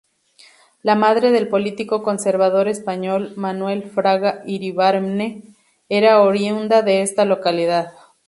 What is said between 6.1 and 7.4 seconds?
oriunda de esta